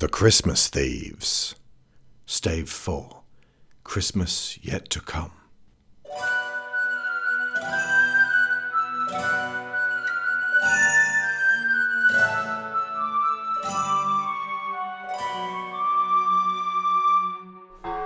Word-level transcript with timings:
The 0.00 0.08
Christmas 0.08 0.68
Thieves. 0.68 1.56
Stave 2.24 2.70
4. 2.70 3.20
Christmas 3.84 4.58
Yet 4.62 4.88
to 4.88 5.00
Come. 5.02 5.32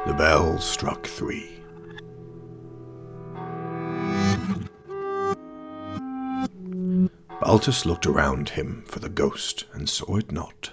The 0.04 0.14
bell 0.18 0.58
struck 0.58 1.06
three. 1.06 1.62
Baltus 7.40 7.86
looked 7.86 8.06
around 8.06 8.48
him 8.48 8.82
for 8.88 8.98
the 8.98 9.08
ghost 9.08 9.66
and 9.72 9.88
saw 9.88 10.16
it 10.16 10.32
not. 10.32 10.72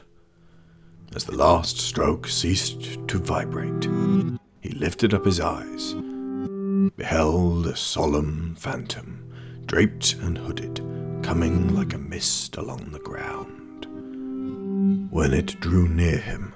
As 1.13 1.25
the 1.25 1.35
last 1.35 1.77
stroke 1.77 2.27
ceased 2.27 3.05
to 3.09 3.17
vibrate, 3.19 3.83
he 4.61 4.69
lifted 4.69 5.13
up 5.13 5.25
his 5.25 5.41
eyes, 5.41 5.93
beheld 6.95 7.67
a 7.67 7.75
solemn 7.75 8.55
phantom, 8.57 9.33
draped 9.65 10.13
and 10.13 10.37
hooded, 10.37 10.77
coming 11.21 11.75
like 11.75 11.93
a 11.93 11.97
mist 11.97 12.55
along 12.55 12.91
the 12.91 12.99
ground. 12.99 13.87
When 15.11 15.33
it 15.33 15.59
drew 15.59 15.89
near 15.89 16.17
him, 16.17 16.53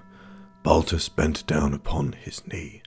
Baltus 0.63 1.09
bent 1.09 1.45
down 1.47 1.73
upon 1.73 2.13
his 2.13 2.47
knee, 2.47 2.81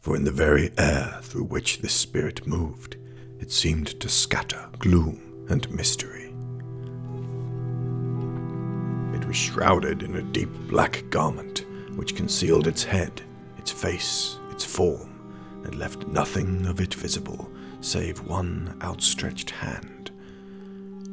for 0.00 0.16
in 0.16 0.24
the 0.24 0.30
very 0.30 0.70
air 0.78 1.18
through 1.22 1.44
which 1.44 1.82
this 1.82 1.92
spirit 1.92 2.46
moved, 2.46 2.96
it 3.40 3.52
seemed 3.52 4.00
to 4.00 4.08
scatter 4.08 4.70
gloom 4.78 5.46
and 5.50 5.70
mystery. 5.70 6.23
Was 9.34 9.40
shrouded 9.40 10.04
in 10.04 10.14
a 10.14 10.22
deep 10.22 10.48
black 10.68 11.02
garment 11.10 11.64
which 11.96 12.14
concealed 12.14 12.68
its 12.68 12.84
head, 12.84 13.20
its 13.58 13.72
face, 13.72 14.38
its 14.52 14.64
form, 14.64 15.10
and 15.64 15.74
left 15.74 16.06
nothing 16.06 16.64
of 16.66 16.80
it 16.80 16.94
visible 16.94 17.50
save 17.80 18.20
one 18.28 18.78
outstretched 18.80 19.50
hand. 19.50 20.12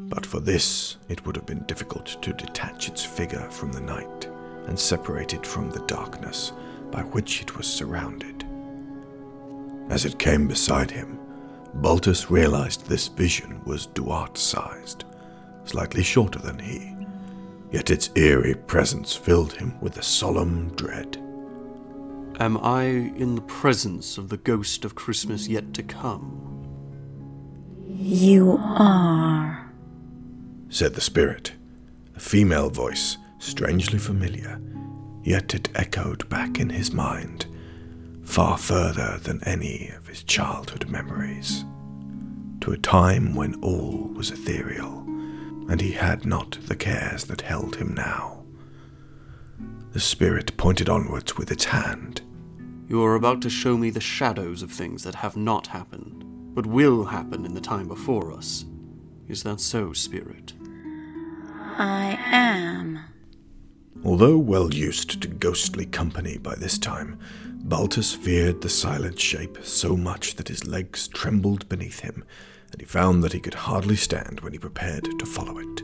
But 0.08 0.24
for 0.24 0.40
this, 0.40 0.98
it 1.10 1.26
would 1.26 1.36
have 1.36 1.48
been 1.48 1.66
difficult 1.66 2.22
to 2.22 2.32
detach 2.34 2.88
its 2.90 3.04
figure 3.04 3.50
from 3.50 3.72
the 3.72 3.82
night 3.82 4.30
and 4.68 4.80
separate 4.80 5.34
it 5.34 5.44
from 5.44 5.72
the 5.72 5.84
darkness 5.88 6.54
by 6.92 7.02
which 7.02 7.42
it 7.42 7.58
was 7.58 7.66
surrounded. 7.66 8.46
As 9.90 10.06
it 10.06 10.20
came 10.20 10.48
beside 10.48 10.92
him, 10.92 11.18
Baltus 11.74 12.30
realized 12.30 12.86
this 12.86 13.08
vision 13.08 13.62
was 13.66 13.88
Duarte 13.88 14.40
sized, 14.40 15.06
slightly 15.66 16.04
shorter 16.04 16.38
than 16.38 16.60
he, 16.60 17.01
yet 17.72 17.90
its 17.90 18.10
eerie 18.16 18.56
presence 18.56 19.16
filled 19.16 19.54
him 19.54 19.80
with 19.82 19.98
a 19.98 20.04
solemn 20.04 20.70
dread. 20.76 21.18
Am 22.40 22.58
I 22.58 22.84
in 22.84 23.36
the 23.36 23.42
presence 23.42 24.18
of 24.18 24.30
the 24.30 24.38
ghost 24.38 24.84
of 24.84 24.96
Christmas 24.96 25.48
yet 25.48 25.74
to 25.76 25.84
come? 25.84 26.48
You 27.88 28.58
are. 28.60 29.72
said 30.70 30.96
the 30.96 31.02
spirit, 31.02 31.54
a 32.16 32.20
female 32.20 32.70
voice, 32.70 33.18
strangely 33.40 34.00
familiar, 34.00 34.60
yet 35.24 35.54
it 35.54 35.70
echoed 35.76 36.28
back 36.30 36.60
in 36.60 36.70
his 36.70 36.92
mind, 36.92 37.46
far 38.24 38.58
further 38.58 39.20
than 39.24 39.44
any 39.44 39.90
of 39.90 40.08
his 40.08 40.24
childhood 40.24 40.90
memories, 40.90 41.64
to 42.62 42.72
a 42.72 42.78
time 42.78 43.36
when 43.36 43.56
all 43.56 44.10
was 44.14 44.32
ethereal, 44.32 45.06
and 45.70 45.82
he 45.82 45.92
had 45.92 46.26
not 46.26 46.58
the 46.68 46.76
cares 46.76 47.26
that 47.26 47.42
held 47.42 47.76
him 47.76 47.94
now. 47.94 48.44
The 49.94 50.00
spirit 50.00 50.56
pointed 50.58 50.90
onwards 50.90 51.38
with 51.38 51.52
its 51.52 51.66
hand. 51.66 52.22
You 52.88 53.04
are 53.04 53.16
about 53.16 53.42
to 53.42 53.50
show 53.50 53.78
me 53.78 53.90
the 53.90 54.00
shadows 54.00 54.62
of 54.64 54.72
things 54.72 55.04
that 55.04 55.16
have 55.16 55.38
not 55.38 55.68
happened, 55.68 56.24
but 56.56 56.66
will 56.66 57.06
happen 57.06 57.46
in 57.46 57.54
the 57.54 57.62
time 57.62 57.88
before 57.88 58.32
us. 58.34 58.66
Is 59.28 59.44
that 59.44 59.62
so, 59.62 59.94
Spirit? 59.94 60.54
I 61.78 62.20
am. 62.26 63.00
Although 64.04 64.38
well 64.38 64.74
used 64.74 65.22
to 65.22 65.28
ghostly 65.28 65.86
company 65.86 66.38
by 66.38 66.56
this 66.56 66.78
time, 66.78 67.20
Baltus 67.64 68.14
feared 68.14 68.62
the 68.62 68.70
silent 68.70 69.20
shape 69.20 69.60
so 69.64 69.96
much 69.96 70.36
that 70.36 70.48
his 70.48 70.66
legs 70.66 71.08
trembled 71.08 71.70
beneath 71.70 72.00
him, 72.00 72.24
and 72.72 72.82
he 72.82 72.88
found 72.88 73.24
that 73.24 73.34
he 73.34 73.40
could 73.40 73.54
hardly 73.54 73.96
stand 73.96 74.40
when 74.42 74.54
he 74.54 74.60
prepared 74.60 75.08
to 75.20 75.26
follow 75.26 75.58
it. 75.58 75.84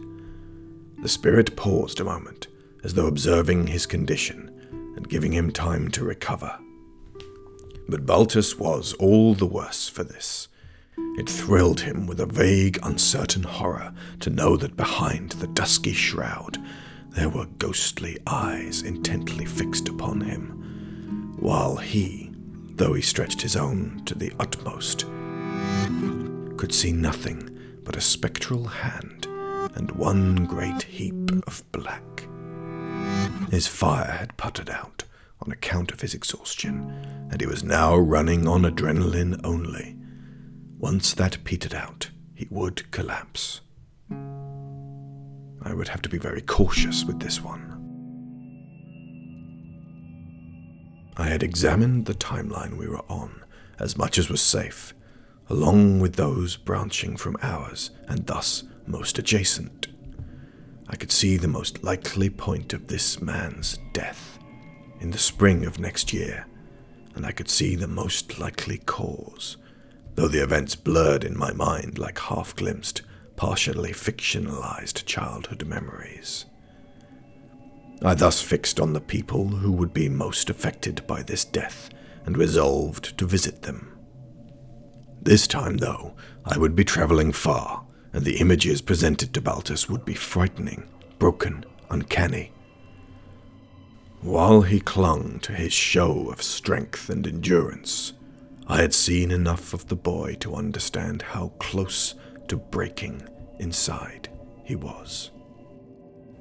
The 1.01 1.09
spirit 1.09 1.55
paused 1.55 1.99
a 1.99 2.05
moment, 2.05 2.47
as 2.83 2.93
though 2.93 3.07
observing 3.07 3.67
his 3.67 3.85
condition 3.85 4.51
and 4.95 5.07
giving 5.07 5.31
him 5.31 5.51
time 5.51 5.89
to 5.91 6.03
recover. 6.03 6.57
But 7.87 8.05
Baltus 8.05 8.57
was 8.57 8.93
all 8.93 9.33
the 9.33 9.45
worse 9.45 9.87
for 9.87 10.03
this. 10.03 10.47
It 11.17 11.29
thrilled 11.29 11.81
him 11.81 12.07
with 12.07 12.19
a 12.19 12.25
vague, 12.25 12.79
uncertain 12.83 13.43
horror 13.43 13.93
to 14.21 14.29
know 14.29 14.57
that 14.57 14.75
behind 14.75 15.31
the 15.33 15.47
dusky 15.47 15.93
shroud 15.93 16.57
there 17.11 17.29
were 17.29 17.47
ghostly 17.57 18.17
eyes 18.27 18.81
intently 18.81 19.45
fixed 19.45 19.89
upon 19.89 20.21
him, 20.21 21.35
while 21.39 21.77
he, 21.77 22.31
though 22.75 22.93
he 22.93 23.01
stretched 23.01 23.41
his 23.41 23.55
own 23.55 24.01
to 24.05 24.13
the 24.13 24.31
utmost, 24.39 25.05
could 26.57 26.73
see 26.73 26.91
nothing 26.91 27.49
but 27.83 27.95
a 27.95 28.01
spectral 28.01 28.65
hand 28.65 29.27
and 29.75 29.91
one 29.91 30.45
great 30.45 30.83
heap 30.83 31.31
of 31.47 31.63
black. 31.71 32.27
His 33.51 33.67
fire 33.67 34.11
had 34.11 34.35
puttered 34.37 34.69
out 34.69 35.03
on 35.41 35.51
account 35.51 35.91
of 35.91 36.01
his 36.01 36.13
exhaustion, 36.13 36.89
and 37.31 37.39
he 37.39 37.47
was 37.47 37.63
now 37.63 37.95
running 37.95 38.47
on 38.47 38.63
adrenaline 38.63 39.39
only. 39.43 39.95
Once 40.79 41.13
that 41.13 41.43
petered 41.43 41.75
out, 41.75 42.09
he 42.33 42.47
would 42.49 42.89
collapse. 42.91 43.61
I 44.09 45.73
would 45.73 45.89
have 45.89 46.01
to 46.03 46.09
be 46.09 46.17
very 46.17 46.41
cautious 46.41 47.03
with 47.03 47.19
this 47.19 47.41
one. 47.43 47.73
I 51.17 51.27
had 51.27 51.43
examined 51.43 52.05
the 52.05 52.13
timeline 52.13 52.77
we 52.77 52.87
were 52.87 53.03
on, 53.09 53.43
as 53.79 53.97
much 53.97 54.17
as 54.17 54.29
was 54.29 54.41
safe, 54.41 54.93
along 55.49 55.99
with 55.99 56.15
those 56.15 56.57
branching 56.57 57.15
from 57.15 57.37
ours, 57.41 57.91
and 58.07 58.25
thus 58.25 58.63
most 58.85 59.17
adjacent. 59.17 59.87
I 60.89 60.95
could 60.95 61.11
see 61.11 61.37
the 61.37 61.47
most 61.47 61.83
likely 61.83 62.29
point 62.29 62.73
of 62.73 62.87
this 62.87 63.21
man's 63.21 63.77
death 63.93 64.39
in 64.99 65.11
the 65.11 65.17
spring 65.17 65.65
of 65.65 65.79
next 65.79 66.13
year, 66.13 66.47
and 67.15 67.25
I 67.25 67.31
could 67.31 67.49
see 67.49 67.75
the 67.75 67.87
most 67.87 68.39
likely 68.39 68.77
cause, 68.79 69.57
though 70.15 70.27
the 70.27 70.43
events 70.43 70.75
blurred 70.75 71.23
in 71.23 71.37
my 71.37 71.51
mind 71.51 71.97
like 71.97 72.19
half 72.19 72.55
glimpsed, 72.55 73.01
partially 73.35 73.91
fictionalized 73.91 75.05
childhood 75.05 75.65
memories. 75.65 76.45
I 78.03 78.13
thus 78.13 78.41
fixed 78.41 78.79
on 78.79 78.93
the 78.93 79.01
people 79.01 79.47
who 79.47 79.71
would 79.71 79.93
be 79.93 80.09
most 80.09 80.49
affected 80.49 81.05
by 81.07 81.23
this 81.23 81.43
death 81.43 81.89
and 82.25 82.37
resolved 82.37 83.17
to 83.17 83.25
visit 83.25 83.63
them. 83.63 83.96
This 85.27 85.45
time, 85.45 85.75
though, 85.75 86.13
I 86.45 86.57
would 86.57 86.73
be 86.73 86.85
traveling 86.85 87.33
far, 87.33 87.83
and 88.13 88.23
the 88.23 88.37
images 88.37 88.81
presented 88.81 89.33
to 89.33 89.41
Baltus 89.41 89.89
would 89.89 90.05
be 90.05 90.13
frightening, 90.13 90.87
broken, 91.19 91.65
uncanny. 91.89 92.53
While 94.21 94.61
he 94.61 94.79
clung 94.79 95.39
to 95.39 95.51
his 95.51 95.73
show 95.73 96.29
of 96.29 96.41
strength 96.41 97.09
and 97.09 97.27
endurance, 97.27 98.13
I 98.67 98.77
had 98.77 98.93
seen 98.93 99.29
enough 99.29 99.73
of 99.73 99.89
the 99.89 99.97
boy 99.97 100.37
to 100.39 100.55
understand 100.55 101.23
how 101.23 101.49
close 101.59 102.15
to 102.47 102.55
breaking 102.55 103.27
inside 103.59 104.29
he 104.63 104.77
was. 104.77 105.31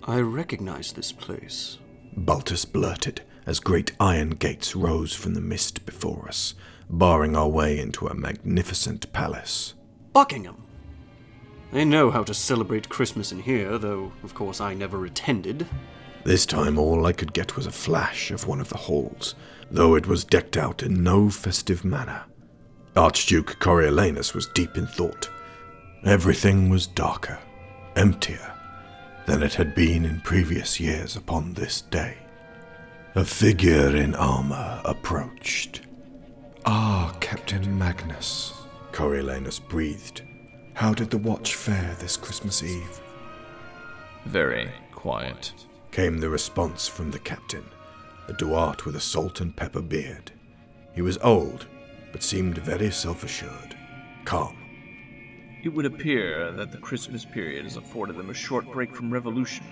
I 0.04 0.20
recognize 0.20 0.92
this 0.92 1.10
place. 1.10 1.78
Baltus 2.16 2.64
blurted 2.64 3.22
as 3.46 3.58
great 3.58 3.90
iron 3.98 4.30
gates 4.30 4.76
rose 4.76 5.12
from 5.12 5.34
the 5.34 5.40
mist 5.40 5.84
before 5.86 6.28
us, 6.28 6.54
barring 6.88 7.36
our 7.36 7.48
way 7.48 7.78
into 7.78 8.06
a 8.06 8.14
magnificent 8.14 9.12
palace. 9.12 9.74
Buckingham! 10.12 10.62
They 11.72 11.84
know 11.84 12.10
how 12.10 12.22
to 12.22 12.34
celebrate 12.34 12.88
Christmas 12.88 13.32
in 13.32 13.40
here, 13.40 13.76
though, 13.76 14.12
of 14.22 14.34
course, 14.34 14.60
I 14.60 14.74
never 14.74 15.04
attended. 15.04 15.66
This 16.24 16.46
time 16.46 16.78
all 16.78 17.06
I 17.06 17.12
could 17.12 17.32
get 17.32 17.56
was 17.56 17.66
a 17.66 17.72
flash 17.72 18.30
of 18.30 18.46
one 18.46 18.60
of 18.60 18.68
the 18.68 18.76
halls, 18.76 19.34
though 19.70 19.94
it 19.94 20.06
was 20.06 20.24
decked 20.24 20.56
out 20.56 20.82
in 20.82 21.02
no 21.02 21.28
festive 21.28 21.84
manner. 21.84 22.24
Archduke 22.96 23.58
Coriolanus 23.58 24.34
was 24.34 24.46
deep 24.46 24.76
in 24.76 24.86
thought. 24.86 25.28
Everything 26.04 26.68
was 26.70 26.86
darker, 26.86 27.38
emptier, 27.94 28.54
than 29.26 29.42
it 29.42 29.54
had 29.54 29.74
been 29.74 30.04
in 30.04 30.20
previous 30.20 30.80
years 30.80 31.16
upon 31.16 31.52
this 31.52 31.82
day. 31.82 32.16
A 33.14 33.24
figure 33.24 33.94
in 33.94 34.14
armor 34.14 34.80
approached. 34.84 35.82
Ah, 36.68 37.14
Captain 37.20 37.78
Magnus, 37.78 38.52
Coriolanus 38.90 39.60
breathed. 39.60 40.22
How 40.74 40.92
did 40.92 41.10
the 41.10 41.18
watch 41.18 41.54
fare 41.54 41.94
this 42.00 42.16
Christmas 42.16 42.60
Eve? 42.60 43.00
Very 44.24 44.72
quiet. 44.92 45.52
came 45.92 46.18
the 46.18 46.28
response 46.28 46.88
from 46.88 47.12
the 47.12 47.20
captain, 47.20 47.64
a 48.26 48.32
Duarte 48.32 48.84
with 48.84 48.96
a 48.96 49.00
salt 49.00 49.40
and 49.40 49.54
pepper 49.54 49.80
beard. 49.80 50.32
He 50.92 51.02
was 51.02 51.18
old, 51.18 51.66
but 52.10 52.24
seemed 52.24 52.58
very 52.58 52.90
self 52.90 53.22
assured, 53.22 53.76
calm. 54.24 54.58
It 55.62 55.68
would 55.68 55.86
appear 55.86 56.50
that 56.50 56.72
the 56.72 56.78
Christmas 56.78 57.24
period 57.24 57.62
has 57.62 57.76
afforded 57.76 58.16
them 58.16 58.30
a 58.30 58.34
short 58.34 58.66
break 58.72 58.92
from 58.94 59.12
revolution 59.12 59.64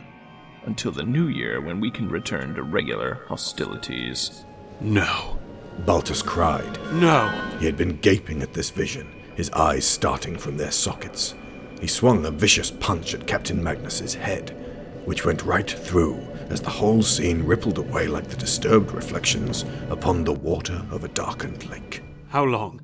until 0.64 0.92
the 0.92 1.02
new 1.02 1.26
year 1.26 1.60
when 1.60 1.80
we 1.80 1.90
can 1.90 2.08
return 2.08 2.54
to 2.54 2.62
regular 2.62 3.24
hostilities. 3.26 4.44
No. 4.80 5.33
Baltus 5.80 6.22
cried. 6.22 6.78
No. 6.92 7.28
He 7.58 7.66
had 7.66 7.76
been 7.76 7.98
gaping 7.98 8.42
at 8.42 8.54
this 8.54 8.70
vision, 8.70 9.06
his 9.34 9.50
eyes 9.50 9.84
starting 9.84 10.36
from 10.36 10.56
their 10.56 10.70
sockets. 10.70 11.34
He 11.80 11.86
swung 11.86 12.24
a 12.24 12.30
vicious 12.30 12.70
punch 12.70 13.14
at 13.14 13.26
Captain 13.26 13.62
Magnus's 13.62 14.14
head, 14.14 14.56
which 15.04 15.24
went 15.24 15.44
right 15.44 15.70
through 15.70 16.16
as 16.48 16.60
the 16.60 16.70
whole 16.70 17.02
scene 17.02 17.44
rippled 17.44 17.78
away 17.78 18.06
like 18.06 18.28
the 18.28 18.36
disturbed 18.36 18.92
reflections 18.92 19.64
upon 19.90 20.24
the 20.24 20.32
water 20.32 20.84
of 20.90 21.04
a 21.04 21.08
darkened 21.08 21.68
lake. 21.68 22.02
How 22.28 22.44
long? 22.44 22.80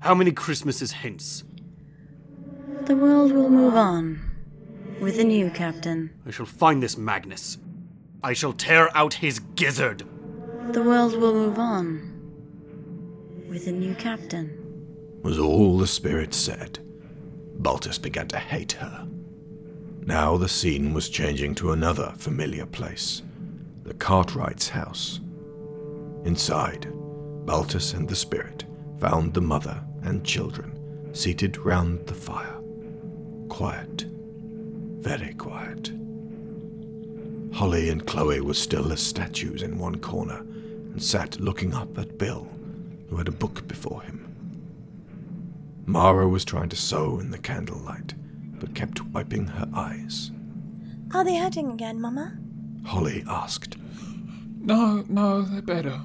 How 0.00 0.14
many 0.14 0.32
Christmases 0.32 0.92
hence? 0.92 1.44
The 2.82 2.96
world 2.96 3.32
will 3.32 3.50
move 3.50 3.74
on. 3.74 4.20
With 5.00 5.18
a 5.18 5.24
new 5.24 5.50
captain. 5.50 6.10
I 6.26 6.30
shall 6.30 6.46
find 6.46 6.82
this 6.82 6.96
Magnus. 6.96 7.58
I 8.22 8.32
shall 8.32 8.52
tear 8.52 8.88
out 8.96 9.14
his 9.14 9.38
gizzard. 9.38 10.04
The 10.72 10.82
world 10.82 11.16
will 11.16 11.32
move 11.32 11.58
on. 11.58 12.02
With 13.48 13.66
a 13.68 13.72
new 13.72 13.94
captain. 13.94 14.52
Was 15.22 15.38
all 15.38 15.78
the 15.78 15.86
spirit 15.86 16.34
said. 16.34 16.78
Baltus 17.58 17.96
began 17.96 18.28
to 18.28 18.38
hate 18.38 18.72
her. 18.72 19.08
Now 20.04 20.36
the 20.36 20.48
scene 20.48 20.92
was 20.92 21.08
changing 21.08 21.54
to 21.56 21.72
another 21.72 22.12
familiar 22.18 22.66
place 22.66 23.22
the 23.84 23.94
Cartwright's 23.94 24.68
house. 24.68 25.20
Inside, 26.24 26.86
Baltus 27.46 27.94
and 27.94 28.06
the 28.06 28.14
spirit 28.14 28.66
found 29.00 29.32
the 29.32 29.40
mother 29.40 29.82
and 30.02 30.22
children 30.22 31.14
seated 31.14 31.56
round 31.56 32.06
the 32.06 32.14
fire. 32.14 32.60
Quiet. 33.48 34.04
Very 34.98 35.32
quiet. 35.32 35.92
Holly 37.54 37.88
and 37.88 38.06
Chloe 38.06 38.42
were 38.42 38.52
still 38.52 38.92
as 38.92 39.00
statues 39.00 39.62
in 39.62 39.78
one 39.78 39.98
corner 40.00 40.44
and 40.98 41.04
sat 41.04 41.38
looking 41.38 41.74
up 41.74 41.96
at 41.96 42.18
Bill, 42.18 42.48
who 43.08 43.18
had 43.18 43.28
a 43.28 43.30
book 43.30 43.68
before 43.68 44.02
him. 44.02 44.18
Mara 45.86 46.28
was 46.28 46.44
trying 46.44 46.70
to 46.70 46.74
sew 46.76 47.20
in 47.20 47.30
the 47.30 47.38
candlelight, 47.38 48.14
but 48.58 48.74
kept 48.74 49.00
wiping 49.04 49.46
her 49.46 49.68
eyes. 49.72 50.32
Are 51.14 51.22
they 51.24 51.36
hurting 51.38 51.70
again, 51.70 52.00
Mama? 52.00 52.36
Holly 52.84 53.22
asked. 53.28 53.76
No, 54.60 55.04
no, 55.08 55.42
they're 55.42 55.62
better. 55.62 56.00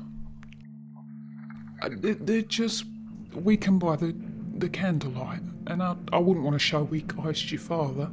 Uh, 1.81 1.89
they- 1.95 2.11
They're 2.13 2.43
just 2.43 2.85
weakened 3.33 3.79
by 3.79 3.95
the, 3.95 4.15
the 4.59 4.69
candlelight, 4.69 5.41
and 5.65 5.81
I, 5.81 5.95
I 6.11 6.19
wouldn't 6.19 6.45
want 6.45 6.53
to 6.53 6.59
show 6.59 6.83
weak 6.83 7.17
eyes 7.17 7.41
to 7.41 7.47
your 7.47 7.61
father 7.61 8.11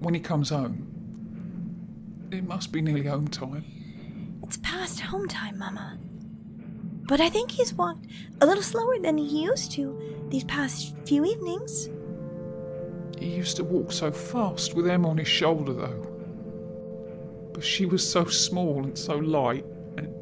when 0.00 0.12
he 0.12 0.18
comes 0.18 0.48
home. 0.50 0.88
It 2.32 2.42
must 2.42 2.72
be 2.72 2.82
nearly 2.82 3.06
home 3.06 3.28
time. 3.28 3.64
It's 4.46 4.58
past 4.58 5.00
home 5.00 5.26
time, 5.26 5.58
Mama. 5.58 5.98
But 7.08 7.18
I 7.18 7.30
think 7.30 7.50
he's 7.50 7.72
walked 7.72 8.06
a 8.42 8.46
little 8.46 8.62
slower 8.62 8.98
than 8.98 9.16
he 9.16 9.42
used 9.42 9.72
to 9.72 9.98
these 10.28 10.44
past 10.44 10.94
few 11.06 11.24
evenings. 11.24 11.88
He 13.18 13.34
used 13.34 13.56
to 13.56 13.64
walk 13.64 13.90
so 13.90 14.12
fast 14.12 14.74
with 14.74 14.86
Em 14.86 15.06
on 15.06 15.16
his 15.16 15.28
shoulder, 15.28 15.72
though. 15.72 17.50
But 17.54 17.64
she 17.64 17.86
was 17.86 18.06
so 18.06 18.26
small 18.26 18.84
and 18.84 18.98
so 18.98 19.16
light, 19.16 19.64
and, 19.96 20.14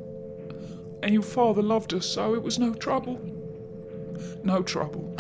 and 1.02 1.12
your 1.12 1.24
father 1.24 1.60
loved 1.60 1.90
her 1.90 2.00
so 2.00 2.34
it 2.34 2.42
was 2.44 2.60
no 2.60 2.74
trouble. 2.74 3.20
No 4.44 4.62
trouble. 4.62 5.16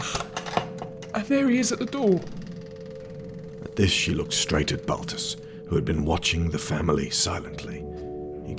And 1.12 1.26
there 1.26 1.48
he 1.48 1.58
is 1.58 1.72
at 1.72 1.80
the 1.80 1.86
door. 1.86 2.20
At 3.64 3.74
this, 3.74 3.90
she 3.90 4.14
looked 4.14 4.32
straight 4.32 4.70
at 4.70 4.86
Baltus, 4.86 5.36
who 5.66 5.74
had 5.74 5.84
been 5.84 6.04
watching 6.04 6.50
the 6.50 6.58
family 6.60 7.10
silently. 7.10 7.84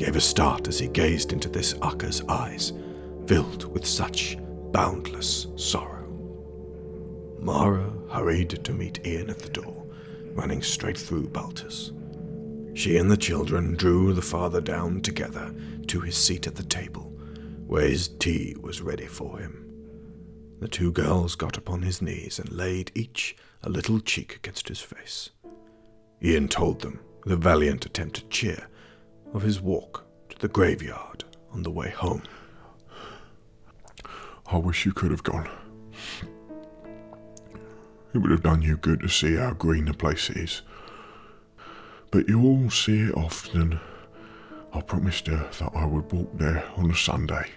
Gave 0.03 0.17
a 0.17 0.19
start 0.19 0.67
as 0.67 0.79
he 0.79 0.89
gazed 0.89 1.31
into 1.31 1.47
this 1.47 1.75
Akka's 1.81 2.21
eyes, 2.27 2.73
filled 3.25 3.73
with 3.73 3.85
such 3.85 4.37
boundless 4.73 5.47
sorrow. 5.55 6.09
Mara 7.39 7.89
hurried 8.11 8.49
to 8.65 8.73
meet 8.73 8.99
Iain 9.07 9.29
at 9.29 9.39
the 9.39 9.47
door, 9.47 9.87
running 10.33 10.61
straight 10.61 10.97
through 10.97 11.29
Baltus. 11.29 11.93
She 12.73 12.97
and 12.97 13.09
the 13.09 13.15
children 13.15 13.77
drew 13.77 14.11
the 14.11 14.21
father 14.21 14.59
down 14.59 14.99
together 14.99 15.55
to 15.87 16.01
his 16.01 16.17
seat 16.17 16.47
at 16.47 16.55
the 16.55 16.63
table, 16.63 17.03
where 17.65 17.87
his 17.87 18.09
tea 18.09 18.57
was 18.59 18.81
ready 18.81 19.07
for 19.07 19.39
him. 19.39 19.65
The 20.59 20.67
two 20.67 20.91
girls 20.91 21.35
got 21.35 21.55
upon 21.55 21.81
his 21.81 22.01
knees 22.01 22.39
and 22.39 22.51
laid 22.51 22.91
each 22.93 23.37
a 23.61 23.69
little 23.69 24.01
cheek 24.01 24.35
against 24.35 24.67
his 24.67 24.81
face. 24.81 25.29
Iain 26.21 26.49
told 26.49 26.81
them, 26.81 26.99
with 27.23 27.31
a 27.31 27.37
valiant 27.37 27.85
attempt 27.85 28.17
at 28.17 28.29
cheer, 28.29 28.67
of 29.33 29.41
his 29.41 29.59
walk 29.59 30.05
to 30.29 30.37
the 30.39 30.47
graveyard 30.47 31.23
on 31.51 31.63
the 31.63 31.71
way 31.71 31.89
home. 31.89 32.23
I 34.45 34.57
wish 34.57 34.85
you 34.85 34.93
could 34.93 35.11
have 35.11 35.23
gone. 35.23 35.49
It 38.13 38.19
would 38.19 38.31
have 38.31 38.43
done 38.43 38.61
you 38.61 38.77
good 38.77 38.99
to 38.99 39.09
see 39.09 39.35
how 39.35 39.53
green 39.53 39.85
the 39.85 39.93
place 39.93 40.29
is. 40.29 40.61
But 42.11 42.27
you'll 42.27 42.69
see 42.69 43.01
it 43.01 43.17
often. 43.17 43.79
I 44.71 44.81
promised 44.81 45.27
her 45.27 45.49
that 45.59 45.71
I 45.75 45.85
would 45.85 46.11
walk 46.11 46.37
there 46.37 46.63
on 46.77 46.91
a 46.91 46.95
Sunday. 46.95 47.49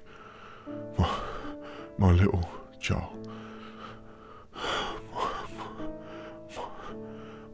My, 0.98 1.20
my 1.98 2.12
little 2.12 2.48
child. 2.80 3.28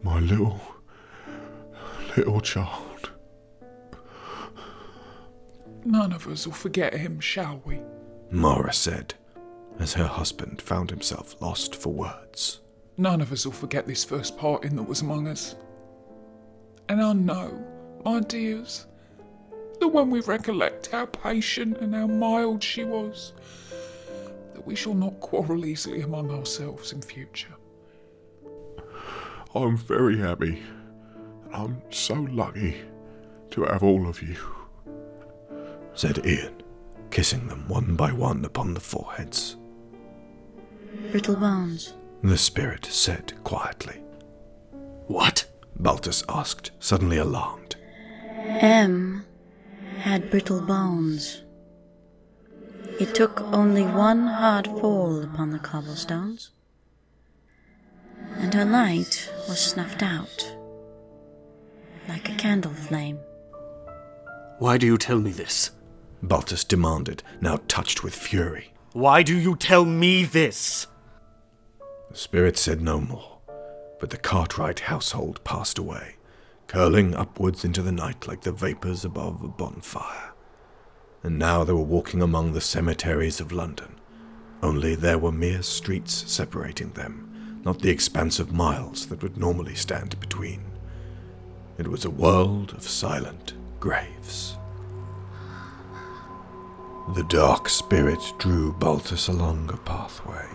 My 0.04 0.18
little, 0.20 0.60
little 2.16 2.40
child. 2.40 2.91
None 5.84 6.12
of 6.12 6.26
us 6.28 6.46
will 6.46 6.54
forget 6.54 6.94
him, 6.94 7.18
shall 7.20 7.60
we? 7.64 7.80
Mara 8.30 8.72
said, 8.72 9.14
as 9.78 9.94
her 9.94 10.06
husband 10.06 10.62
found 10.62 10.90
himself 10.90 11.40
lost 11.40 11.74
for 11.74 11.92
words. 11.92 12.60
None 12.96 13.20
of 13.20 13.32
us 13.32 13.44
will 13.44 13.52
forget 13.52 13.86
this 13.86 14.04
first 14.04 14.36
parting 14.38 14.76
that 14.76 14.82
was 14.82 15.02
among 15.02 15.26
us. 15.26 15.56
And 16.88 17.02
I 17.02 17.12
know, 17.12 17.64
my 18.04 18.20
dears, 18.20 18.86
that 19.80 19.88
when 19.88 20.10
we 20.10 20.20
recollect 20.20 20.88
how 20.88 21.06
patient 21.06 21.78
and 21.78 21.94
how 21.94 22.06
mild 22.06 22.62
she 22.62 22.84
was, 22.84 23.32
that 24.54 24.66
we 24.66 24.76
shall 24.76 24.94
not 24.94 25.18
quarrel 25.20 25.64
easily 25.64 26.02
among 26.02 26.30
ourselves 26.30 26.92
in 26.92 27.02
future. 27.02 27.54
I'm 29.54 29.76
very 29.76 30.18
happy. 30.18 30.62
I'm 31.52 31.82
so 31.90 32.14
lucky 32.14 32.76
to 33.50 33.64
have 33.64 33.82
all 33.82 34.08
of 34.08 34.22
you. 34.22 34.36
Said 35.94 36.26
Iain, 36.26 36.62
kissing 37.10 37.46
them 37.48 37.68
one 37.68 37.96
by 37.96 38.12
one 38.12 38.44
upon 38.44 38.74
the 38.74 38.80
foreheads. 38.80 39.56
Brittle 41.10 41.36
bones. 41.36 41.94
The 42.22 42.38
spirit 42.38 42.84
said 42.86 43.32
quietly. 43.44 44.02
What? 45.06 45.46
Baltus 45.76 46.22
asked, 46.28 46.70
suddenly 46.78 47.18
alarmed. 47.18 47.76
Em 48.46 49.24
had 49.98 50.30
brittle 50.30 50.60
bones. 50.60 51.42
It 53.00 53.14
took 53.14 53.40
only 53.40 53.82
one 53.82 54.26
hard 54.26 54.66
fall 54.66 55.22
upon 55.22 55.50
the 55.50 55.58
cobblestones, 55.58 56.50
and 58.36 58.52
her 58.54 58.64
light 58.64 59.30
was 59.48 59.58
snuffed 59.58 60.02
out 60.02 60.56
like 62.08 62.28
a 62.28 62.34
candle 62.34 62.72
flame. 62.72 63.18
Why 64.58 64.78
do 64.78 64.86
you 64.86 64.98
tell 64.98 65.18
me 65.18 65.32
this? 65.32 65.70
Baltus 66.22 66.64
demanded, 66.64 67.22
now 67.40 67.58
touched 67.68 68.04
with 68.04 68.14
fury. 68.14 68.72
Why 68.92 69.22
do 69.22 69.36
you 69.36 69.56
tell 69.56 69.84
me 69.84 70.24
this? 70.24 70.86
The 72.10 72.16
spirit 72.16 72.56
said 72.56 72.80
no 72.80 73.00
more, 73.00 73.38
but 73.98 74.10
the 74.10 74.18
Cartwright 74.18 74.80
household 74.80 75.42
passed 75.44 75.78
away, 75.78 76.16
curling 76.66 77.14
upwards 77.14 77.64
into 77.64 77.82
the 77.82 77.92
night 77.92 78.28
like 78.28 78.42
the 78.42 78.52
vapours 78.52 79.04
above 79.04 79.42
a 79.42 79.48
bonfire. 79.48 80.32
And 81.22 81.38
now 81.38 81.64
they 81.64 81.72
were 81.72 81.80
walking 81.80 82.22
among 82.22 82.52
the 82.52 82.60
cemeteries 82.60 83.40
of 83.40 83.52
London, 83.52 83.94
only 84.62 84.94
there 84.94 85.18
were 85.18 85.32
mere 85.32 85.62
streets 85.62 86.30
separating 86.30 86.92
them, 86.92 87.60
not 87.64 87.80
the 87.80 87.90
expanse 87.90 88.38
of 88.38 88.52
miles 88.52 89.06
that 89.06 89.22
would 89.22 89.36
normally 89.36 89.74
stand 89.74 90.18
between. 90.20 90.62
It 91.78 91.88
was 91.88 92.04
a 92.04 92.10
world 92.10 92.72
of 92.74 92.82
silent 92.86 93.54
graves. 93.80 94.56
The 97.08 97.24
dark 97.24 97.68
spirit 97.68 98.32
drew 98.38 98.72
Baltus 98.72 99.28
along 99.28 99.70
a 99.72 99.76
pathway 99.76 100.46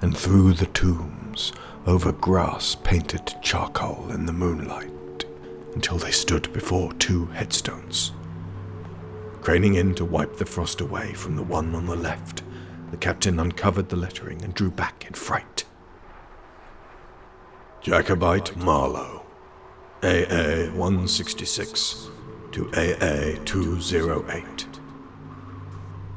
and 0.00 0.16
through 0.16 0.52
the 0.52 0.66
tombs, 0.66 1.52
over 1.86 2.12
grass 2.12 2.76
painted 2.84 3.34
charcoal 3.42 4.10
in 4.10 4.26
the 4.26 4.32
moonlight, 4.32 5.24
until 5.74 5.96
they 5.96 6.10
stood 6.10 6.52
before 6.52 6.92
two 6.94 7.24
headstones. 7.26 8.12
Craning 9.40 9.76
in 9.76 9.94
to 9.94 10.04
wipe 10.04 10.36
the 10.36 10.44
frost 10.44 10.82
away 10.82 11.14
from 11.14 11.36
the 11.36 11.42
one 11.42 11.74
on 11.74 11.86
the 11.86 11.96
left, 11.96 12.42
the 12.90 12.98
captain 12.98 13.40
uncovered 13.40 13.88
the 13.88 13.96
lettering 13.96 14.42
and 14.42 14.54
drew 14.54 14.70
back 14.70 15.06
in 15.06 15.14
fright. 15.14 15.64
Jacobite 17.80 18.56
Marlowe, 18.56 19.24
AA 20.02 20.70
166 20.74 22.10
to 22.52 22.68
AA 22.72 23.42
208. 23.44 24.73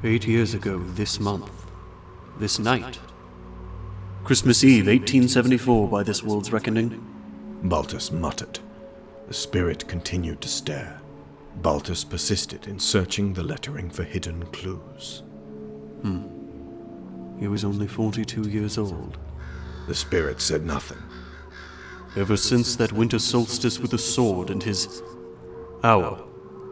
Eight 0.03 0.27
years 0.27 0.53
ago 0.53 0.77
this 0.77 1.19
month, 1.19 1.65
this 2.37 2.59
night. 2.59 2.99
Christmas 4.23 4.63
Eve, 4.63 4.85
1874, 4.85 5.87
by 5.87 6.03
this 6.03 6.21
world's 6.21 6.51
reckoning. 6.51 7.03
Baltus 7.63 8.11
muttered. 8.11 8.59
The 9.27 9.33
spirit 9.33 9.87
continued 9.87 10.39
to 10.41 10.47
stare. 10.49 11.01
Baltus 11.63 12.03
persisted 12.03 12.67
in 12.67 12.77
searching 12.77 13.33
the 13.33 13.41
lettering 13.41 13.89
for 13.89 14.03
hidden 14.03 14.45
clues. 14.47 15.23
Hmm. 16.03 16.27
He 17.39 17.47
was 17.47 17.63
only 17.63 17.87
42 17.87 18.49
years 18.49 18.77
old. 18.77 19.17
The 19.87 19.95
spirit 19.95 20.41
said 20.41 20.63
nothing. 20.63 21.01
Ever 22.15 22.37
since 22.37 22.75
that 22.75 22.91
winter 22.91 23.17
solstice 23.17 23.79
with 23.79 23.91
the 23.91 23.97
sword 23.97 24.51
and 24.51 24.61
his. 24.61 25.01
our 25.83 26.23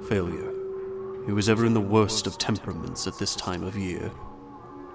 failure, 0.07 0.51
he 1.25 1.31
was 1.31 1.49
ever 1.49 1.65
in 1.65 1.73
the 1.73 1.81
worst 1.81 2.27
of 2.27 2.37
temperaments 2.37 3.07
at 3.07 3.17
this 3.17 3.35
time 3.35 3.63
of 3.63 3.75
year. 3.75 4.11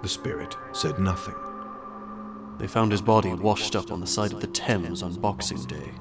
The 0.01 0.09
spirit 0.09 0.55
said 0.71 0.99
nothing. 0.99 1.35
They 2.57 2.67
found 2.67 2.91
his 2.91 3.01
body 3.01 3.33
washed 3.33 3.75
up 3.75 3.91
on 3.91 3.99
the 3.99 4.07
side 4.07 4.33
of 4.33 4.41
the 4.41 4.47
Thames 4.47 5.03
on 5.03 5.15
Boxing 5.15 5.63
Day. 5.65 5.91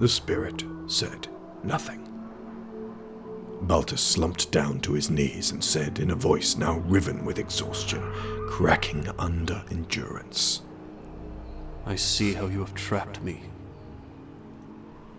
The 0.00 0.08
spirit 0.08 0.64
said 0.86 1.28
nothing. 1.62 2.02
Baltus 3.62 4.02
slumped 4.02 4.52
down 4.52 4.80
to 4.80 4.92
his 4.92 5.10
knees 5.10 5.50
and 5.50 5.64
said 5.64 5.98
in 5.98 6.10
a 6.10 6.14
voice 6.14 6.56
now 6.56 6.78
riven 6.80 7.24
with 7.24 7.38
exhaustion, 7.38 8.02
cracking 8.48 9.08
under 9.18 9.64
endurance. 9.70 10.62
I 11.86 11.96
see 11.96 12.34
how 12.34 12.46
you 12.46 12.60
have 12.60 12.74
trapped 12.74 13.22
me. 13.22 13.42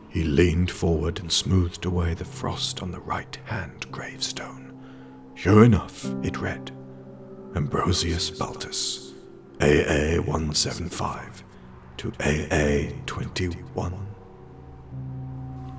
He 0.10 0.24
leaned 0.24 0.72
forward 0.72 1.20
and 1.20 1.32
smoothed 1.32 1.86
away 1.86 2.14
the 2.14 2.26
frost 2.26 2.82
on 2.82 2.92
the 2.92 3.00
right 3.00 3.38
hand 3.46 3.92
gravestone. 3.92 4.74
Sure 5.36 5.64
enough, 5.64 6.06
it 6.24 6.40
read 6.40 6.72
Ambrosius 7.56 8.32
Baltus, 8.32 9.14
AA 9.62 10.20
175 10.22 11.44
to 11.98 12.12
AA 12.20 12.94
21. 13.06 14.08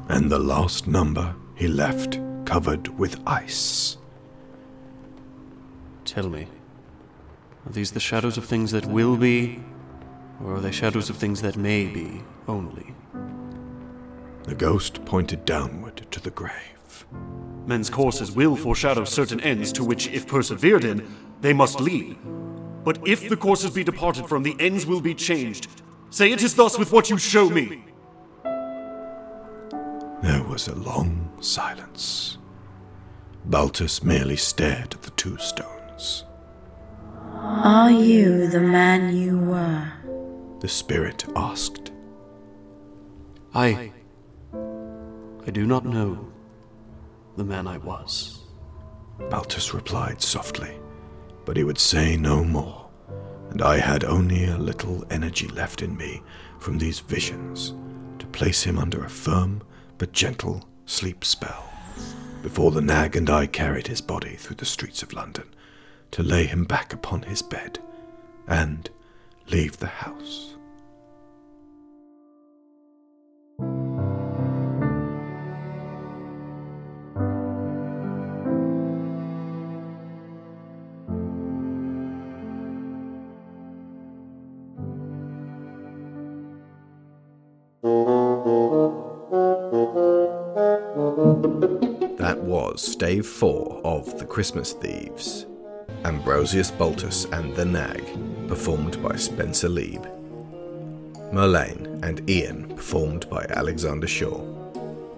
And 0.08 0.30
the 0.30 0.38
last 0.38 0.86
number 0.86 1.34
he 1.54 1.68
left 1.68 2.20
covered 2.44 2.88
with 2.98 3.20
ice. 3.26 3.96
Tell 6.04 6.28
me, 6.28 6.46
are 7.66 7.72
these 7.72 7.92
the 7.92 8.00
shadows 8.00 8.38
of 8.38 8.44
things 8.44 8.70
that 8.70 8.86
will 8.86 9.16
be, 9.16 9.62
or 10.42 10.54
are 10.54 10.60
they 10.60 10.72
shadows 10.72 11.10
of 11.10 11.16
things 11.16 11.42
that 11.42 11.56
may 11.56 11.86
be 11.86 12.22
only? 12.46 12.94
The 14.48 14.54
ghost 14.54 15.04
pointed 15.04 15.44
downward 15.44 16.06
to 16.10 16.20
the 16.20 16.30
grave. 16.30 17.04
Men's 17.66 17.90
courses 17.90 18.32
will 18.32 18.56
foreshadow 18.56 19.04
certain 19.04 19.40
ends 19.42 19.72
to 19.72 19.84
which, 19.84 20.08
if 20.08 20.26
persevered 20.26 20.84
in, 20.84 21.06
they 21.42 21.52
must 21.52 21.80
lead. 21.80 22.16
But 22.82 23.06
if 23.06 23.28
the 23.28 23.36
courses 23.36 23.72
be 23.72 23.84
departed 23.84 24.26
from, 24.26 24.42
the 24.42 24.56
ends 24.58 24.86
will 24.86 25.02
be 25.02 25.14
changed. 25.14 25.68
Say 26.08 26.32
it 26.32 26.42
is 26.42 26.54
thus 26.54 26.78
with 26.78 26.92
what 26.92 27.10
you 27.10 27.18
show 27.18 27.50
me. 27.50 27.84
There 30.22 30.42
was 30.44 30.68
a 30.68 30.74
long 30.76 31.30
silence. 31.42 32.38
Baltus 33.44 34.02
merely 34.02 34.36
stared 34.36 34.94
at 34.94 35.02
the 35.02 35.10
two 35.10 35.36
stones. 35.36 36.24
Are 37.34 37.90
you 37.90 38.48
the 38.48 38.60
man 38.60 39.14
you 39.14 39.40
were? 39.40 39.92
The 40.60 40.68
spirit 40.68 41.26
asked. 41.36 41.92
I. 43.54 43.92
I 45.48 45.50
do 45.50 45.64
not 45.64 45.86
know 45.86 46.28
the 47.38 47.42
man 47.42 47.66
I 47.66 47.78
was. 47.78 48.40
Baltus 49.30 49.72
replied 49.72 50.20
softly, 50.20 50.78
but 51.46 51.56
he 51.56 51.64
would 51.64 51.78
say 51.78 52.18
no 52.18 52.44
more, 52.44 52.90
and 53.48 53.62
I 53.62 53.78
had 53.78 54.04
only 54.04 54.44
a 54.44 54.58
little 54.58 55.06
energy 55.10 55.48
left 55.48 55.80
in 55.80 55.96
me 55.96 56.20
from 56.58 56.76
these 56.76 57.00
visions 57.00 57.72
to 58.18 58.26
place 58.26 58.62
him 58.62 58.78
under 58.78 59.02
a 59.02 59.08
firm 59.08 59.62
but 59.96 60.12
gentle 60.12 60.68
sleep 60.84 61.24
spell 61.24 61.64
before 62.42 62.70
the 62.70 62.82
nag 62.82 63.16
and 63.16 63.30
I 63.30 63.46
carried 63.46 63.86
his 63.86 64.02
body 64.02 64.36
through 64.36 64.56
the 64.56 64.66
streets 64.66 65.02
of 65.02 65.14
London 65.14 65.46
to 66.10 66.22
lay 66.22 66.44
him 66.44 66.64
back 66.64 66.92
upon 66.92 67.22
his 67.22 67.40
bed 67.40 67.78
and 68.46 68.90
leave 69.46 69.78
the 69.78 69.86
house. 69.86 70.57
Stave 92.78 93.26
four 93.26 93.80
of 93.82 94.20
The 94.20 94.24
Christmas 94.24 94.72
Thieves. 94.72 95.46
Ambrosius 96.04 96.70
Baltus 96.70 97.24
and 97.32 97.52
the 97.56 97.64
Nag, 97.64 98.04
performed 98.46 99.02
by 99.02 99.16
Spencer 99.16 99.68
Leeb. 99.68 100.06
Merlene 101.32 102.00
and 102.04 102.22
Iain, 102.30 102.76
performed 102.76 103.28
by 103.28 103.44
Alexander 103.50 104.06
Shaw. 104.06 104.40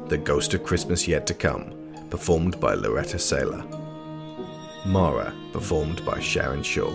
The 0.06 0.16
Ghost 0.16 0.54
of 0.54 0.64
Christmas 0.64 1.06
Yet 1.06 1.26
to 1.26 1.34
Come, 1.34 1.74
performed 2.08 2.58
by 2.58 2.74
Laureta 2.76 3.18
Sela. 3.18 3.62
Mara, 4.86 5.34
performed 5.52 6.02
by 6.06 6.18
Sharon 6.18 6.62
Shaw. 6.62 6.90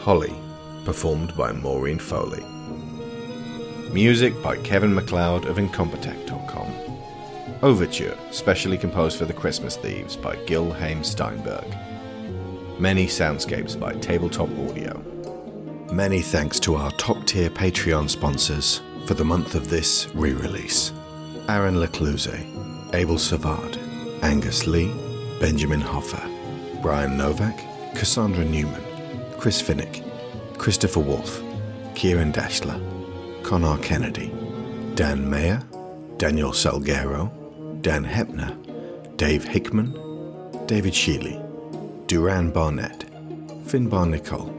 Holly, 0.00 0.34
performed 0.84 1.36
by 1.36 1.52
Maureen 1.52 2.00
Foley. 2.00 2.44
Music 3.92 4.34
by 4.42 4.56
Kevin 4.56 4.92
MacLeod 4.92 5.44
of 5.44 5.56
Incompetech.com. 5.56 6.89
Overture, 7.62 8.16
specially 8.30 8.78
composed 8.78 9.18
for 9.18 9.26
the 9.26 9.34
Christmas 9.34 9.76
Thieves 9.76 10.16
by 10.16 10.34
Gil 10.46 10.72
Haim 10.72 11.04
Steinberg. 11.04 11.66
Many 12.78 13.06
soundscapes 13.06 13.78
by 13.78 13.92
Tabletop 13.96 14.48
Audio. 14.60 14.98
Many 15.92 16.22
thanks 16.22 16.58
to 16.60 16.76
our 16.76 16.90
top 16.92 17.26
tier 17.26 17.50
Patreon 17.50 18.08
sponsors 18.08 18.80
for 19.04 19.12
the 19.12 19.26
month 19.26 19.54
of 19.54 19.68
this 19.68 20.08
re 20.14 20.32
release 20.32 20.92
Aaron 21.50 21.74
Lacluyze, 21.74 22.94
Abel 22.94 23.18
Savard, 23.18 23.76
Angus 24.22 24.66
Lee, 24.66 24.90
Benjamin 25.38 25.82
Hofer, 25.82 26.26
Bryan 26.80 27.18
Novak, 27.18 27.58
Cassandra 27.94 28.44
Newman, 28.44 28.82
Chris 29.36 29.60
Finik, 29.60 30.02
Christopher 30.56 31.00
Wolfe, 31.00 31.42
Ciaran 31.94 32.32
Dachtler, 32.32 32.80
Conar 33.42 33.76
Kennedy, 33.78 34.32
Dan 34.94 35.28
Mayer, 35.28 35.62
Daniel 36.16 36.52
Salgueiro, 36.52 37.30
Dan 37.80 38.04
Hoeppner, 38.04 38.54
Dave 39.16 39.44
Hickman, 39.44 39.92
David 40.66 40.92
Shealy, 40.92 41.36
Duran 42.06 42.50
Barnett, 42.50 43.06
Finbar 43.64 44.06
Nicholl, 44.06 44.50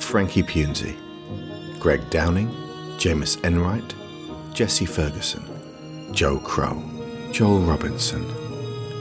Frankie 0.00 0.42
Punzi, 0.42 0.94
Greg 1.80 2.00
Downing, 2.10 2.48
Jamas 2.98 3.42
Enright, 3.44 3.94
Jesse 4.54 4.86
Ferguson, 4.86 5.42
Joe 6.12 6.38
Crow, 6.38 6.80
Joel 7.32 7.60
Robinson, 7.60 8.24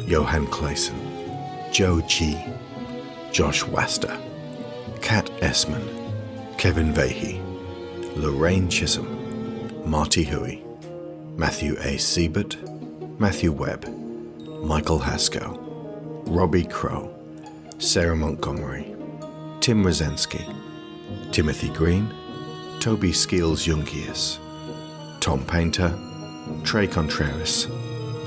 Johan 0.08 0.48
Claesson, 0.48 0.98
Joe 1.72 2.02
G, 2.08 2.38
Josh 3.32 3.64
Wasta, 3.66 4.20
Kat 5.02 5.30
Essmann, 5.42 5.88
Kevin 6.58 6.92
Veighy, 6.92 7.40
Lorraine 8.16 8.68
Chisholm, 8.70 9.08
Martie 9.86 10.26
Hooie, 10.26 10.62
Matthew 11.38 11.74
A. 11.80 11.98
Seibert, 11.98 12.58
Matthew 13.20 13.51
Webb, 13.51 13.86
Michael 14.63 15.00
Hasko, 15.00 15.58
Robbie 16.27 16.65
Crow, 16.65 17.13
Sarah 17.77 18.15
Montgomery, 18.15 18.96
Tim 19.60 19.84
Rozenski, 19.84 20.43
Timothy 21.32 21.70
Green, 21.70 22.12
Toby 22.79 23.12
Skeels 23.12 23.65
Jungius, 23.67 24.39
Tom 25.20 25.46
Painter, 25.46 25.96
Tre 26.63 26.88
Contreras, 26.88 27.65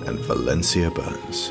and 0.07 0.21
Valencia 0.21 0.91
Burns. 0.91 1.51